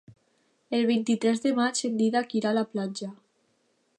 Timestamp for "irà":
2.39-2.53